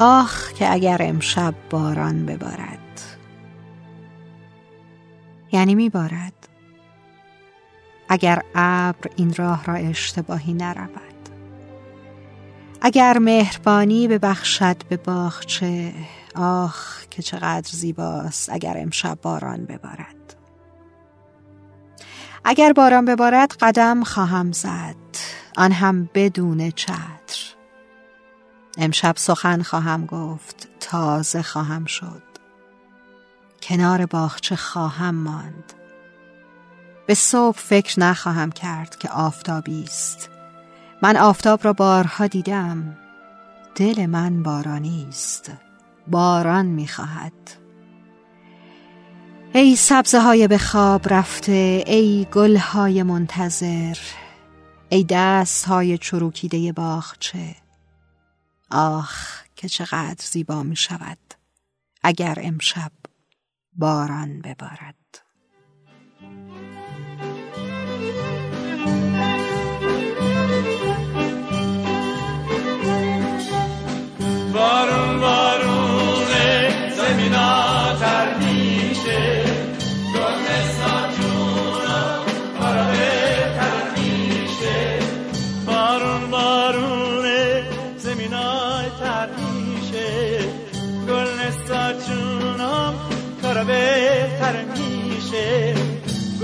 [0.00, 2.78] آخ که اگر امشب باران ببارد.
[5.52, 6.48] یعنی میبارد.
[8.08, 11.28] اگر ابر این راه را اشتباهی نرود.
[12.80, 15.92] اگر مهربانی ببخشد به باغچه
[16.34, 20.34] آخ که چقدر زیباست اگر امشب باران ببارد.
[22.44, 24.96] اگر باران ببارد قدم خواهم زد
[25.56, 27.57] آن هم بدون چتر.
[28.78, 32.22] امشب سخن خواهم گفت تازه خواهم شد.
[33.62, 35.72] کنار باغچه خواهم ماند.
[37.06, 40.30] به صبح فکر نخواهم کرد که آفتابی است.
[41.02, 42.96] من آفتاب را بارها دیدم.
[43.74, 45.52] دل من بارانی است.
[46.08, 47.32] باران می‌خواهد
[49.54, 53.96] ای سبزه های به خواب رفته ای گل های منتظر
[54.88, 57.54] ای دست های چروکیده باغچه
[58.70, 61.18] آخ که چقدر زیبا می شود
[62.02, 62.92] اگر امشب
[63.72, 64.94] باران ببارد.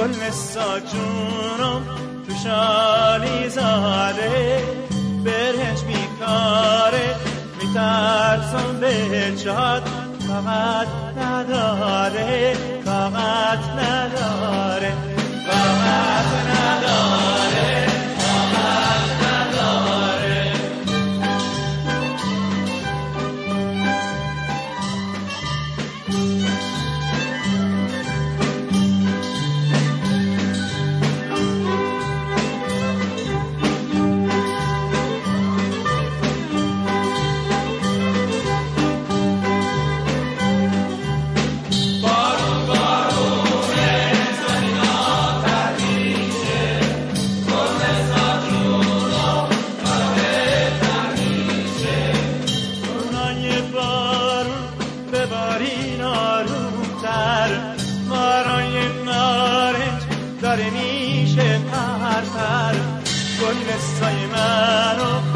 [0.00, 1.82] گل ساجونم
[2.26, 4.62] تو شالی زاده
[5.24, 7.14] برنج میکاره
[7.62, 9.82] میترسم به جاد
[10.28, 14.39] فقط نداره فقط نداره.
[60.50, 62.74] داره میشه پرپر
[63.40, 65.29] گل سای منو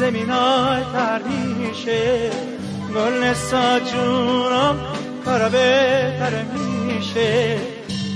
[0.00, 2.30] زمینا تر میشه
[2.94, 4.76] گل ساجونم
[5.24, 7.58] کارا بهتر میشه.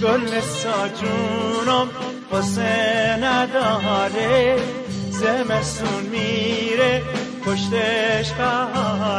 [0.02, 1.88] گل ساجونم
[2.32, 4.56] قصه نداره.
[5.10, 7.02] زمستون میره
[7.46, 9.13] پشتش قهاره